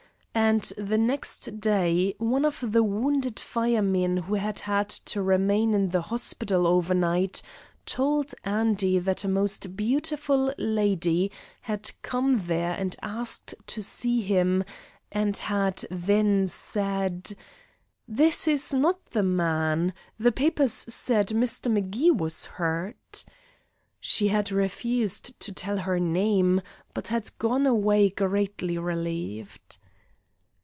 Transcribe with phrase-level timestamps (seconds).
[0.33, 5.89] And the next day one of the wounded firemen who had had to remain in
[5.89, 7.41] the hospital overnight
[7.85, 11.31] told Andy that a most beautiful lady
[11.63, 14.63] had come there and asked to see him
[15.11, 17.35] and had then said:
[18.07, 21.69] "This is not the man; the papers said Mr.
[21.69, 23.25] M'Gee was hurt."
[23.99, 26.61] She had refused to tell her name,
[26.93, 29.77] but had gone away greatly relieved.